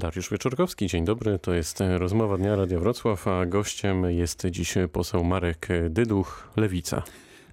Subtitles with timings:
[0.00, 1.38] Dariusz Wieczorkowski, dzień dobry.
[1.38, 7.02] To jest rozmowa dnia Radia Wrocław, a gościem jest dziś poseł Marek Dyduch, Lewica.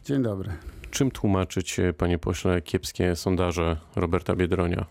[0.05, 0.51] Dzień dobry.
[0.91, 4.85] Czym tłumaczyć, panie pośle, kiepskie sondaże Roberta Biedronia?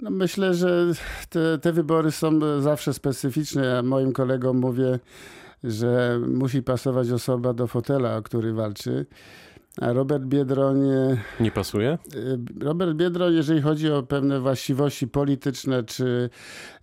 [0.00, 0.92] No myślę, że
[1.28, 3.64] te, te wybory są zawsze specyficzne.
[3.64, 4.98] Ja moim kolegom mówię,
[5.64, 9.06] że musi pasować osoba do fotela, o który walczy.
[9.80, 10.80] A Robert Biedroń.
[11.40, 11.98] Nie pasuje?
[12.14, 16.30] Y, Robert Biedroń, jeżeli chodzi o pewne właściwości polityczne, czy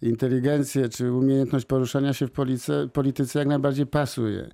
[0.02, 4.50] inteligencję, czy umiejętność poruszania się w polityce, polityce jak najbardziej pasuje.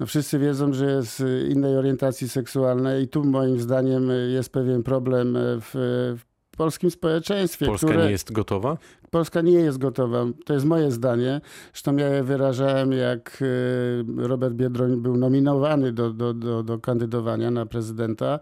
[0.00, 5.36] No wszyscy wiedzą, że jest innej orientacji seksualnej i tu moim zdaniem jest pewien problem
[5.38, 5.70] w,
[6.18, 7.66] w polskim społeczeństwie.
[7.66, 8.04] Polska które...
[8.04, 8.76] nie jest gotowa?
[9.10, 10.24] Polska nie jest gotowa.
[10.44, 11.40] To jest moje zdanie.
[11.72, 17.50] Zresztą ja je wyrażałem, jak y, Robert Biedroń był nominowany do, do, do, do kandydowania
[17.50, 18.40] na prezydenta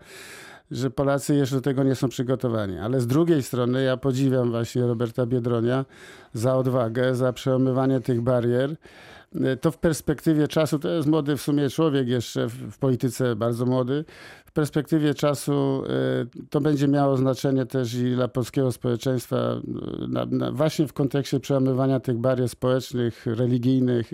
[0.72, 2.78] że Polacy jeszcze do tego nie są przygotowani.
[2.78, 5.84] Ale z drugiej strony ja podziwiam właśnie Roberta Biedronia
[6.32, 8.76] za odwagę, za przełamywanie tych barier.
[9.60, 14.04] To w perspektywie czasu, to jest młody w sumie człowiek jeszcze w polityce, bardzo młody.
[14.46, 15.82] W perspektywie czasu
[16.44, 19.36] y, to będzie miało znaczenie też i dla polskiego społeczeństwa,
[20.04, 24.10] y, na, na, właśnie w kontekście przełamywania tych barier społecznych, religijnych,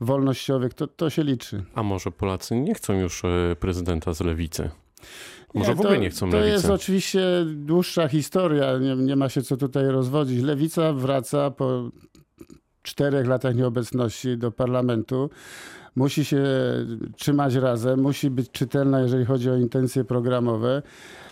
[0.00, 1.64] wolnościowych, to, to się liczy.
[1.74, 3.22] A może Polacy nie chcą już
[3.60, 4.70] prezydenta z lewicy?
[5.54, 6.52] Może nie, w ogóle nie chcą To lewicy.
[6.52, 10.42] jest oczywiście dłuższa historia, nie, nie ma się co tutaj rozwodzić.
[10.42, 11.90] Lewica wraca po
[12.86, 15.30] czterech latach nieobecności do parlamentu
[15.96, 16.44] musi się
[17.16, 20.82] trzymać razem, musi być czytelna, jeżeli chodzi o intencje programowe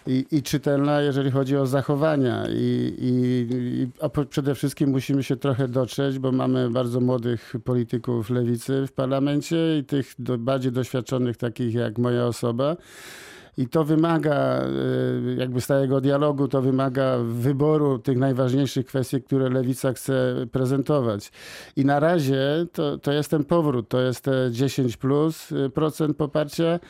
[0.07, 2.45] i, i czytelna, jeżeli chodzi o zachowania.
[2.49, 8.87] I, i, a przede wszystkim musimy się trochę dotrzeć, bo mamy bardzo młodych polityków lewicy
[8.87, 12.77] w parlamencie i tych do, bardziej doświadczonych, takich jak moja osoba.
[13.57, 19.93] I to wymaga y, jakby stałego dialogu, to wymaga wyboru tych najważniejszych kwestii, które lewica
[19.93, 21.33] chce prezentować.
[21.77, 26.17] I na razie to, to jest ten powrót, to jest te 10 plus y, procent
[26.17, 26.81] poparcia.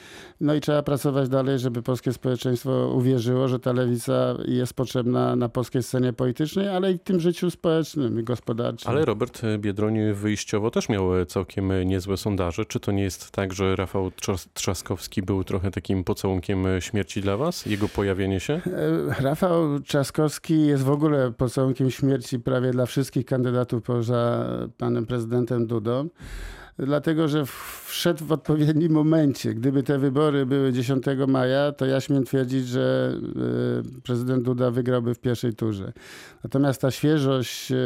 [0.41, 5.49] No i trzeba pracować dalej, żeby polskie społeczeństwo uwierzyło, że ta lewica jest potrzebna na
[5.49, 8.91] polskiej scenie politycznej, ale i w tym życiu społecznym i gospodarczym.
[8.91, 12.65] Ale Robert Biedroń wyjściowo też miał całkiem niezłe sondaże.
[12.65, 14.11] Czy to nie jest tak, że Rafał
[14.55, 17.67] Trzaskowski był trochę takim pocałunkiem pocałunkiem śmierci dla was?
[17.67, 18.55] Jego pojawienie się?
[18.55, 24.47] E, Rafał Trzaskowski jest w ogóle pocałunkiem śmierci prawie dla wszystkich kandydatów poza
[24.79, 26.09] panem prezydentem Dudą
[26.79, 27.45] dlatego że
[27.87, 29.55] wszedł w odpowiednim momencie.
[29.55, 33.15] Gdyby te wybory były 10 maja, to ja śmiem twierdzić, że
[33.97, 35.93] e, prezydent Duda wygrałby w pierwszej turze.
[36.45, 37.77] Natomiast ta świeżość, e,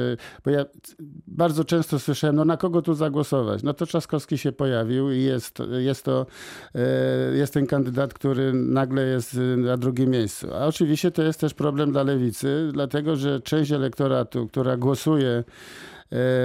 [0.44, 0.64] bo ja
[1.26, 3.62] bardzo często słyszałem, no na kogo tu zagłosować?
[3.62, 6.26] No to Trzaskowski się pojawił i jest, jest to
[6.74, 10.54] e, jest ten kandydat, który nagle jest na drugim miejscu.
[10.54, 15.44] A oczywiście to jest też problem dla lewicy, dlatego że część elektoratu, która głosuje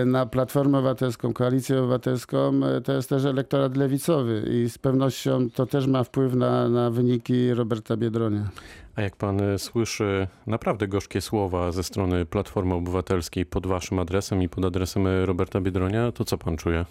[0.05, 5.65] na Platformę Obywatelską, Koalicję Obywatelską, e, to jest też elektorat lewicowy i z pewnością to
[5.65, 8.49] też ma wpływ na, na wyniki Roberta Biedronia.
[8.95, 14.41] A jak pan e, słyszy naprawdę gorzkie słowa ze strony Platformy Obywatelskiej pod waszym adresem
[14.41, 16.85] i pod adresem Roberta Biedronia, to co pan czuje?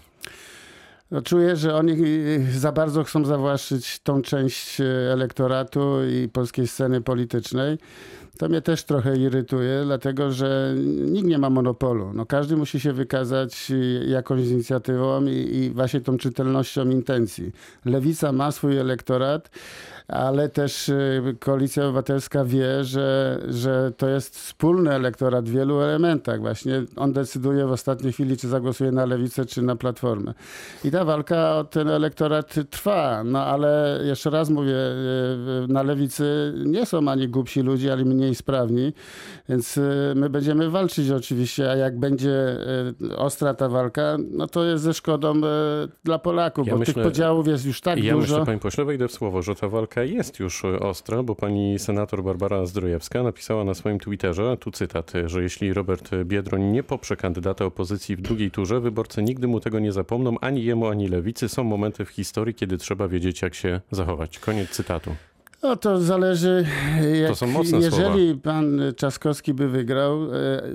[1.11, 1.97] No, czuję, że oni
[2.50, 4.81] za bardzo chcą zawłaszczyć tą część
[5.12, 7.78] elektoratu i polskiej sceny politycznej.
[8.38, 10.75] To mnie też trochę irytuje, dlatego że
[11.10, 12.12] nikt nie ma monopolu.
[12.15, 13.72] No, każdy musi się wykazać
[14.06, 17.53] jakąś inicjatywą i, i właśnie tą czytelnością intencji.
[17.84, 19.50] Lewica ma swój elektorat,
[20.09, 26.41] ale też y, Koalicja Obywatelska wie, że, że to jest wspólny elektorat w wielu elementach.
[26.41, 30.35] Właśnie on decyduje w ostatniej chwili, czy zagłosuje na Lewicę, czy na Platformę.
[30.85, 33.25] I ta walka o ten elektorat trwa.
[33.25, 38.35] No ale jeszcze raz mówię, y, na Lewicy nie są ani głupsi ludzie, ani mniej
[38.35, 38.93] sprawni,
[39.49, 42.33] więc y, my będziemy walczyć oczywiście, a jak będzie
[43.17, 45.41] ostra ta walka, no to jest ze szkodą
[46.05, 48.27] dla Polaków, ja bo myślę, tych podziałów jest już tak ja dużo.
[48.27, 51.79] Ja myślę, panie pośle, wejdę w słowo, że ta walka jest już ostra, bo pani
[51.79, 57.17] senator Barbara Zdrojewska napisała na swoim Twitterze, tu cytat, że jeśli Robert Biedroń nie poprze
[57.17, 61.49] kandydata opozycji w drugiej turze, wyborcy nigdy mu tego nie zapomną, ani jemu, ani lewicy.
[61.49, 64.39] Są momenty w historii, kiedy trzeba wiedzieć, jak się zachować.
[64.39, 65.11] Koniec cytatu.
[65.62, 66.67] No to zależy,
[67.20, 68.41] jak, to są mocne jeżeli słowa.
[68.43, 70.73] pan Czaskowski by wygrał, e, e,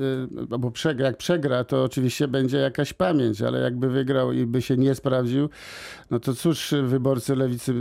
[0.51, 4.77] albo przegra, jak przegra, to oczywiście będzie jakaś pamięć, ale jakby wygrał i by się
[4.77, 5.49] nie sprawdził,
[6.11, 7.73] no to cóż wyborcy lewicy,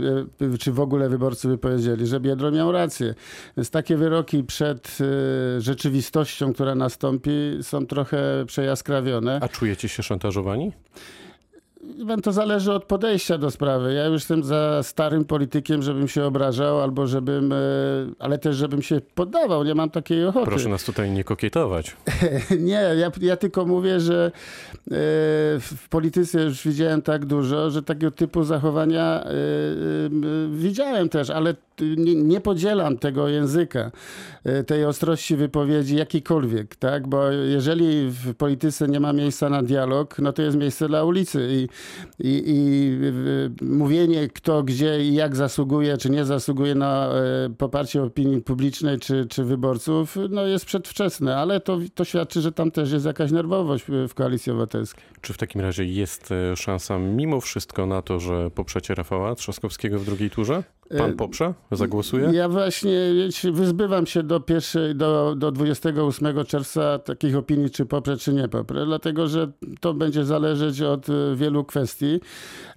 [0.53, 3.15] e, czy w ogóle wyborcy by powiedzieli, że Biedro miał rację.
[3.57, 4.97] Więc takie wyroki przed
[5.57, 7.31] rzeczywistością, która nastąpi,
[7.61, 9.39] są trochę przejaskrawione.
[9.41, 10.71] A czujecie się szantażowani?
[12.05, 13.93] Wam to zależy od podejścia do sprawy.
[13.93, 17.55] Ja już jestem za starym politykiem, żebym się obrażał, albo żebym, e,
[18.19, 19.63] ale też żebym się poddawał.
[19.63, 20.45] Nie mam takiej ochoty.
[20.45, 21.95] Proszę nas tutaj nie kokietować.
[22.59, 24.31] Nie, ja, ja tylko mówię, że e,
[25.59, 29.29] w polityce już widziałem tak dużo, że takiego typu zachowania e,
[30.49, 31.53] widziałem też, ale
[31.97, 33.91] nie, nie podzielam tego języka,
[34.43, 37.07] e, tej ostrości wypowiedzi jakiejkolwiek, tak?
[37.07, 41.47] Bo jeżeli w polityce nie ma miejsca na dialog, no to jest miejsce dla ulicy
[41.51, 41.67] i,
[42.27, 42.97] i, i
[43.65, 49.25] mówienie kto, gdzie i jak zasługuje, czy nie zasługuje na e, poparcie opinii publicznej, czy,
[49.25, 53.85] czy wyborców, no jest przedwczesne, ale to, to świadczy, że tam też jest jakaś nerwowość
[54.09, 55.03] w Koalicji Obywatelskiej.
[55.21, 59.99] Czy w takim razie jest e, szansa mimo wszystko na to, że poprzecie Rafała Trzaskowskiego
[59.99, 60.63] w drugiej turze?
[60.97, 61.53] Pan E, poprze?
[61.71, 62.29] Zagłosuje?
[62.33, 62.91] Ja właśnie
[63.51, 68.85] wyzbywam się do, pierwszej, do, do 28 czerwca takich opinii, czy poprę, czy nie poprę,
[68.85, 72.19] dlatego że to będzie zależeć od e, wielu kwestii,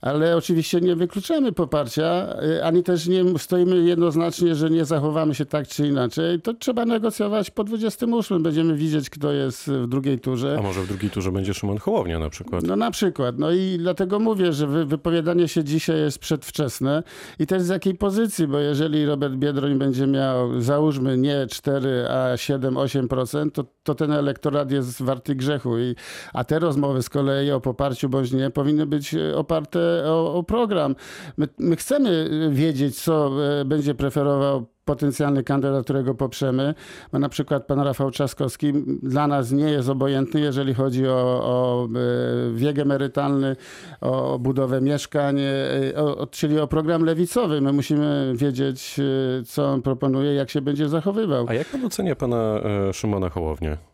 [0.00, 5.46] ale oczywiście nie wykluczamy poparcia, e, ani też nie stoimy jednoznacznie, że nie zachowamy się
[5.46, 6.40] tak czy inaczej.
[6.40, 8.42] To trzeba negocjować po 28.
[8.42, 10.56] Będziemy widzieć, kto jest w drugiej turze.
[10.58, 12.62] A może w drugiej turze będzie Szymon Hołownia na przykład?
[12.62, 13.38] No na przykład.
[13.38, 17.02] No i dlatego mówię, że wy, wypowiadanie się dzisiaj jest przedwczesne
[17.38, 22.36] i też z jakiej pozycji, bo jeżeli Robert Biedroń będzie miał, załóżmy nie 4, a
[22.36, 25.78] 7, 8%, to, to ten elektorat jest warty grzechu.
[25.78, 25.94] I,
[26.32, 30.42] a te rozmowy z kolei o poparciu bądź nie powinny być e, oparte o, o
[30.42, 30.94] program.
[31.36, 33.30] My, my chcemy e, wiedzieć, co
[33.60, 36.74] e, będzie preferował potencjalny kandydat, którego poprzemy,
[37.12, 38.72] bo na przykład pan Rafał Trzaskowski
[39.02, 43.56] dla nas nie jest obojętny, jeżeli chodzi o, o e, wiek emerytalny,
[44.00, 47.60] o budowę mieszkań, e, o, czyli o program lewicowy.
[47.60, 51.46] My musimy wiedzieć, e, co on proponuje, jak się będzie zachowywał.
[51.48, 52.60] A jak pan ocenia pana
[52.92, 53.89] Szymona Hołownię?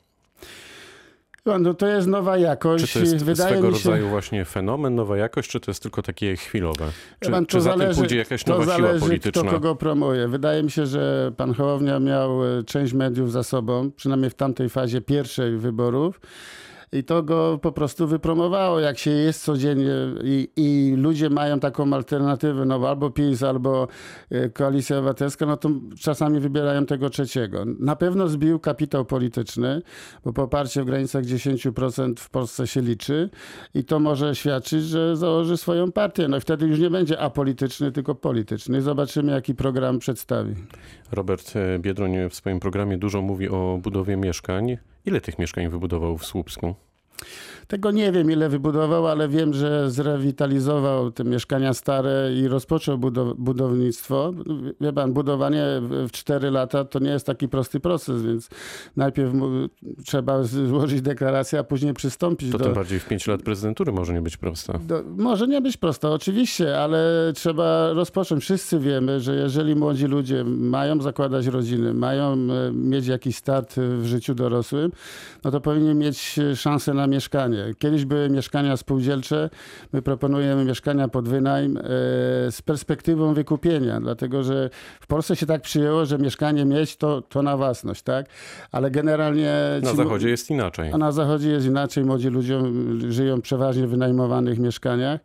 [1.47, 2.93] No, to jest nowa jakość.
[2.93, 6.03] Czy to jest Wydaje swego się, rodzaju właśnie fenomen, nowa jakość, czy to jest tylko
[6.03, 6.85] takie chwilowe?
[7.21, 9.43] Czy, Pan, czy za tym pójdzie jakaś to nowa siła zależy, polityczna?
[9.43, 10.29] Kto kogo promuje.
[10.29, 14.69] Wydaje mi się, że pan Hołownia miał e, część mediów za sobą, przynajmniej w tamtej
[14.69, 16.21] fazie pierwszej wyborów.
[16.93, 19.93] I to go po prostu wypromowało, jak się jest codziennie
[20.25, 23.89] i, i ludzie mają taką alternatywę, no albo PiS, albo
[24.31, 27.65] e, Koalicja Obywatelska, no to czasami wybierają tego trzeciego.
[27.79, 29.83] Na pewno zbił kapitał polityczny,
[30.25, 33.31] bo poparcie w granicach 10% w Polsce się liczy
[33.75, 36.29] i to może świadczyć, że założy swoją partię.
[36.29, 38.83] No i wtedy już nie będzie apolityczny, tylko polityczny.
[38.83, 40.55] Zobaczymy, jaki program przedstawi.
[41.13, 44.77] Robert e, Biedroń w swoim programie dużo mówi o budowie mieszkań.
[45.07, 46.75] Ile tych mieszkań wybudował w Słupsku?
[47.69, 53.35] Tego nie wiem, ile wybudował, ale wiem, że zrewitalizował te mieszkania stare i rozpoczął budow-
[53.39, 54.33] budownictwo.
[54.81, 58.49] Wie pan, budowanie w 4 lata to nie jest taki prosty proces, więc
[58.97, 59.33] najpierw
[60.05, 62.65] trzeba złożyć deklarację, a później przystąpić To do...
[62.65, 64.79] tym bardziej w 5 lat prezydentury może nie być prosta.
[64.79, 68.43] Do, może nie być prosto, oczywiście, ale trzeba rozpocząć.
[68.43, 74.05] Wszyscy wiemy, że jeżeli młodzi ludzie mają zakładać rodziny, mają e, mieć jakiś start w
[74.07, 74.93] życiu dorosłym,
[75.45, 77.65] no to powinni mieć szansę na mieszkanie.
[77.79, 79.51] Kiedyś były mieszkania spółdzielcze,
[79.93, 81.83] my proponujemy mieszkania pod wynajm e,
[82.51, 84.71] z perspektywą wykupienia, dlatego że
[85.01, 88.27] w Polsce się tak przyjęło, że mieszkanie mieć to, to na własność, tak?
[88.73, 89.53] Ale generalnie...
[89.83, 90.91] Na ci- zachodzie jest inaczej.
[90.93, 92.05] a na zachodzie jest inaczej.
[92.05, 92.61] Młodzi ludzie
[93.09, 95.21] żyją przeważnie w wynajmowanych mieszkaniach.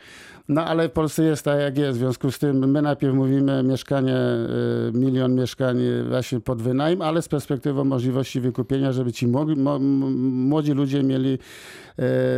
[0.48, 1.98] No ale w Polsce jest tak, jak jest.
[1.98, 5.77] W związku z tym my najpierw mówimy mieszkanie, y, milion mieszkań
[6.10, 11.38] właśnie pod wynajm, ale z perspektywą możliwości wykupienia, żeby ci młodzi, ludzie mieli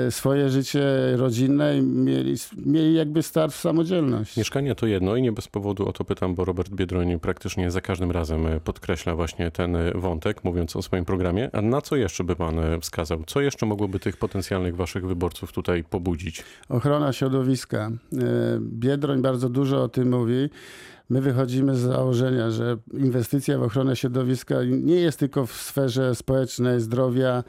[0.09, 0.83] swoje życie
[1.15, 2.35] rodzinne i mieli,
[2.65, 4.37] mieli jakby start w samodzielność.
[4.37, 7.81] Mieszkania to jedno i nie bez powodu o to pytam, bo Robert Biedroń praktycznie za
[7.81, 11.49] każdym razem e, podkreśla właśnie ten e, wątek, mówiąc o swoim programie.
[11.53, 13.23] A na co jeszcze by pan e, wskazał?
[13.27, 16.43] Co jeszcze mogłoby tych potencjalnych waszych wyborców tutaj pobudzić?
[16.69, 17.91] Ochrona środowiska.
[18.13, 18.17] E,
[18.59, 20.49] Biedroń bardzo dużo o tym mówi.
[21.09, 26.79] My wychodzimy z założenia, że inwestycja w ochronę środowiska nie jest tylko w sferze społecznej,
[26.79, 27.43] zdrowia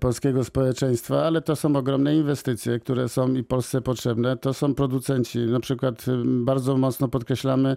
[0.00, 4.36] polskiego społeczeństwa, ale to są ogromne inwestycje, które są i Polsce potrzebne.
[4.36, 5.38] To są producenci.
[5.38, 7.76] Na przykład e, bardzo mocno podkreślamy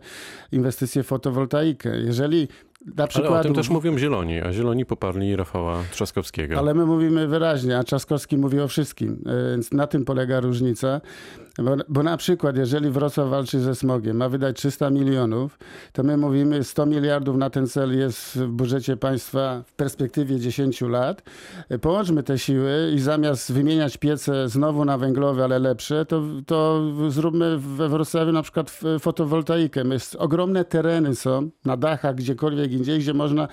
[0.52, 1.98] inwestycje w fotowoltaikę.
[2.00, 2.48] Jeżeli
[2.88, 3.36] dla Ale przykładu...
[3.36, 6.58] o tym też mówią zieloni, a zieloni poparli Rafała Trzaskowskiego.
[6.60, 9.24] Ale my mówimy wyraźnie, a Trzaskowski mówi o wszystkim.
[9.26, 11.02] E, Więc na tym polega różnica.
[11.64, 15.60] Bo, bo na przykład, jeżeli Wrocław walczy ze smogiem, ma wydać 300 milionów,
[15.94, 20.82] to my mówimy 100 miliardów na ten cel jest w budżecie państwa w perspektywie 10
[20.82, 21.22] lat.
[21.70, 26.82] E, Połączmy te siły i zamiast wymieniać piece znowu na węglowe, ale lepsze, to, to
[27.10, 29.84] zróbmy we Wrocławiu na przykład fotowoltaikę.
[29.84, 33.48] My- Ogromne tereny są na dachach, gdziekolwiek indziej, gdzie można,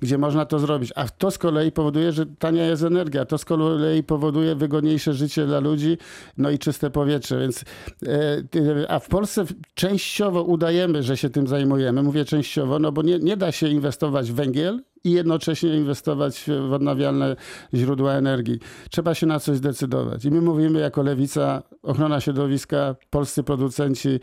[0.00, 0.92] gdzie można to zrobić.
[0.96, 3.24] A to z kolei powoduje, że tania jest energia.
[3.24, 5.98] To z kolei powoduje wygodniejsze życie dla ludzi,
[6.38, 7.40] no i czyste powietrze.
[7.40, 7.64] Więc,
[8.06, 9.44] e, a w Polsce
[9.74, 12.02] częściowo udajemy, że się tym zajmujemy.
[12.02, 16.72] Mówię częściowo, no bo nie, nie da się inwestować w węgiel i jednocześnie inwestować w
[16.72, 17.36] odnawialne
[17.74, 18.58] źródła energii.
[18.90, 20.24] Trzeba się na coś zdecydować.
[20.24, 24.20] I my mówimy jako lewica, ochrona środowiska, polscy producenci,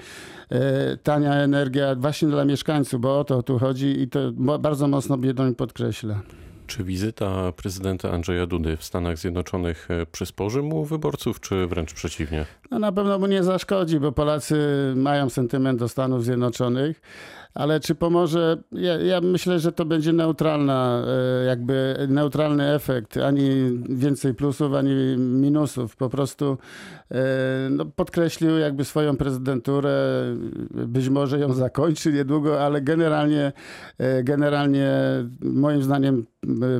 [0.50, 5.18] e, tania energia właśnie dla mieszkańców, bo o to tu chodzi i to bardzo mocno
[5.18, 6.22] Biedroń podkreśla.
[6.68, 12.46] Czy wizyta prezydenta Andrzeja Dudy w Stanach Zjednoczonych e, przysporzy mu wyborców, czy wręcz przeciwnie?
[12.72, 14.56] No na pewno mu nie zaszkodzi, bo Polacy
[14.96, 17.02] mają sentyment do Stanów Zjednoczonych,
[17.54, 18.58] ale czy pomoże?
[18.72, 21.04] Ja, ja, myślę, że to będzie neutralna,
[21.42, 23.50] e, jakby neutralny efekt, ani
[23.90, 25.96] więcej plusów, ani minusów.
[25.96, 26.58] Po prostu
[27.12, 27.18] e,
[27.70, 30.24] no, podkreślił jakby swoją prezydenturę,
[30.72, 33.52] być może ją zakończy niedługo, ale generalnie,
[34.24, 34.92] generalnie
[35.42, 36.26] moim zdaniem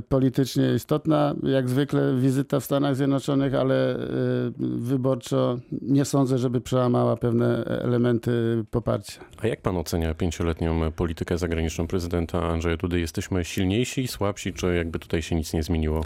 [0.10, 1.36] politycznie istotna.
[1.44, 3.98] Jak zwykle wizyta w Stanach Zjednoczonych, ale
[4.60, 9.22] wyborczo nie sądzę, żeby przełamała pewne elementy poparcia.
[9.42, 10.14] A jak pan ocenia
[10.58, 13.00] pięcioletnią politykę zagraniczną prezydenta Andrzeja Dudy?
[13.00, 16.06] Jesteśmy silniejsi, słabsi, czy jakby tutaj się nic nie zmieniło?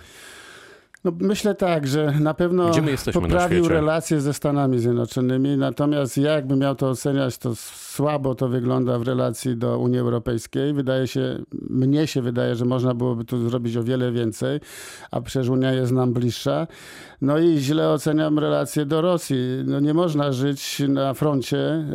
[1.03, 2.71] No, myślę tak, że na pewno
[3.13, 8.47] poprawił na relacje ze Stanami Zjednoczonymi, natomiast ja jakbym miał to oceniać, to słabo to
[8.47, 10.73] wygląda w relacji do Unii Europejskiej.
[10.73, 11.39] Wydaje się,
[11.69, 14.59] mnie się wydaje, że można byłoby tu zrobić o wiele więcej,
[15.11, 16.67] a przecież Unia jest nam bliższa.
[17.21, 19.37] No i źle oceniam relacje do Rosji.
[19.65, 21.85] No nie można żyć na froncie e,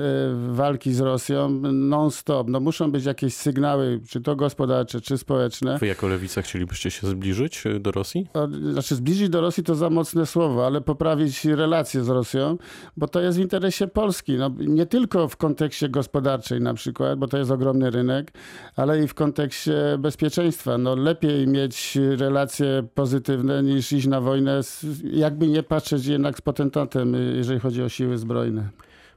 [0.52, 2.48] walki z Rosją non-stop.
[2.48, 5.78] No muszą być jakieś sygnały, czy to gospodarcze, czy społeczne.
[5.78, 8.26] Wy jako lewica chcielibyście się zbliżyć e, do Rosji?
[8.72, 12.58] Znaczy zbliżyć do Rosji to za mocne słowo, ale poprawić relacje z Rosją,
[12.96, 14.32] bo to jest w interesie Polski.
[14.32, 18.32] No, nie tylko w kontekście gospodarczej na przykład, bo to jest ogromny rynek,
[18.76, 20.78] ale i w kontekście bezpieczeństwa.
[20.78, 24.60] No, lepiej mieć relacje pozytywne niż iść na wojnę,
[25.04, 28.68] jakby nie patrzeć jednak z potentatem, jeżeli chodzi o siły zbrojne.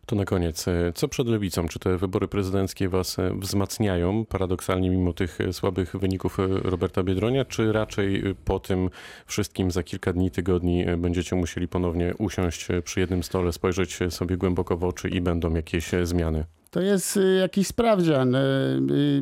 [0.09, 1.67] To na koniec, e, co przed lewicą?
[1.67, 7.45] Czy te wybory prezydenckie was e, wzmacniają, paradoksalnie mimo tych e, słabych wyników Roberta Biedronia,
[7.45, 8.89] czy raczej po tym
[9.25, 14.77] wszystkim za kilka dni, tygodni będziecie musieli ponownie usiąść przy jednym stole, spojrzeć sobie głęboko
[14.77, 16.45] w oczy i będą jakieś zmiany?
[16.71, 18.35] To jest y, jakiś sprawdzian.
[18.35, 18.39] Y,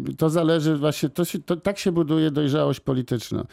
[0.09, 3.45] y, to zależy właśnie, to, się, to tak się buduje dojrzałość polityczna.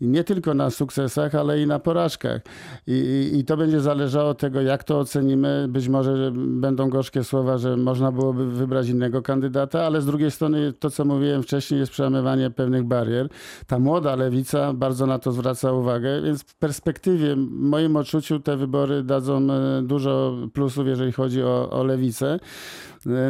[0.00, 2.40] I nie tylko na sukcesach, ale i na porażkach.
[2.86, 5.66] I, i, I, to będzie zależało od tego, jak to ocenimy.
[5.68, 10.72] Być może będą gorzkie słowa, że można byłoby wybrać innego kandydata, ale z drugiej strony
[10.72, 13.28] to, co mówiłem wcześniej, jest przełamywanie pewnych barier.
[13.66, 18.56] Ta młoda lewica bardzo na to zwraca uwagę, więc w perspektywie, w moim odczuciu, te
[18.56, 19.48] wybory dadzą
[19.82, 22.38] dużo plusów, jeżeli chodzi o, o lewicę.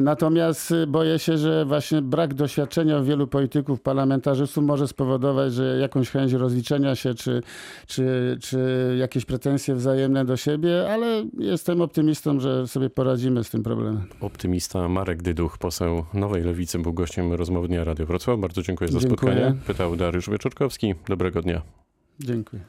[0.02, 6.32] Natomiast boję się, że właśnie brak doświadczenia wielu polityków, parlamentarzystów może spowodować, że jakąś chęć
[6.32, 7.42] rozliczenia się, czy,
[7.86, 8.58] czy, czy
[8.98, 14.04] jakieś pretensje wzajemne do siebie, ale jestem optymistą, że sobie poradzimy z tym problemem.
[14.20, 18.40] Optymista Marek Dyduch, poseł Nowej Lewicy, był gościem rozmowy Dnia Radio Wrocław.
[18.40, 19.32] Bardzo dziękuję za dziękuję.
[19.32, 19.54] spotkanie.
[19.66, 20.94] Pytał Dariusz Wieczorkowski.
[21.08, 21.62] Dobrego dnia.
[22.20, 22.62] Dziękuję.